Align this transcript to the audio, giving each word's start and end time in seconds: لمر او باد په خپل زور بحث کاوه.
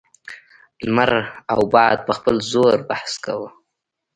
لمر 0.85 1.11
او 1.53 1.61
باد 1.73 1.97
په 2.07 2.13
خپل 2.17 2.35
زور 2.51 2.77
بحث 2.89 3.11
کاوه. 3.25 3.49